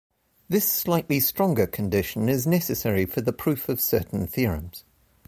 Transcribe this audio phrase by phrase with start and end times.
[0.49, 4.83] This slightly stronger condition is necessary for the proof of certain theorems.